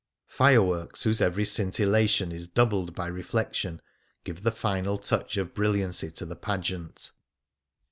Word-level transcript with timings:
41 0.25 0.25
Things 0.25 0.33
Seen 0.33 0.33
in 0.33 0.33
Venice 0.33 0.37
Fireworks, 0.39 1.03
whose 1.03 1.21
every 1.21 1.45
scintillation 1.45 2.31
is 2.31 2.47
doubled 2.47 2.95
by 2.95 3.05
reflection, 3.05 3.81
give 4.23 4.41
the 4.41 4.49
final 4.49 4.97
touch 4.97 5.37
of 5.37 5.53
brilliancy 5.53 6.09
to 6.09 6.25
the 6.25 6.35
pageant. 6.35 7.11